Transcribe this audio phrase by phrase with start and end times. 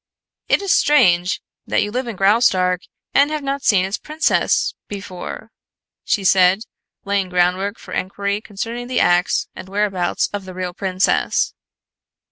[0.49, 2.81] "It is strange that you live in Graustark
[3.13, 5.51] and have not seen its princess before,"
[6.03, 6.61] she said,
[7.05, 11.53] laying groundwork for enquiry concerning the acts and whereabouts of the real princess.